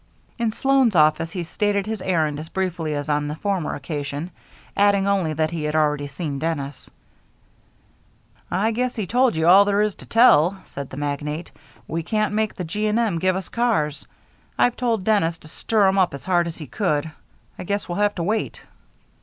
[0.39, 4.31] In Sloan's office he stated his errand as briefly as on the former occasion,
[4.75, 6.89] adding only that he had already seen Dennis.
[8.49, 11.51] "I guess he told you all there is to tell," said the magnate.
[11.87, 12.87] "We can't make the G.
[12.87, 13.19] & M.
[13.19, 14.07] give us cars.
[14.57, 17.11] I've told Dennis to stir 'em up as hard as he could.
[17.59, 18.63] I guess we'll have to wait."